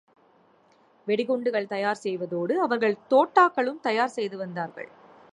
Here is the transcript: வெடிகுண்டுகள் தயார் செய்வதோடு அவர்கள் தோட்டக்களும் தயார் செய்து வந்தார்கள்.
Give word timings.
வெடிகுண்டுகள் 1.07 1.67
தயார் 1.67 2.01
செய்வதோடு 2.03 2.53
அவர்கள் 2.59 2.97
தோட்டக்களும் 3.09 3.79
தயார் 3.79 4.15
செய்து 4.15 4.37
வந்தார்கள். 4.37 4.89